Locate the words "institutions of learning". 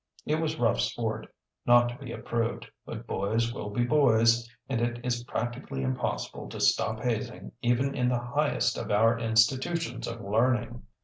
9.19-10.81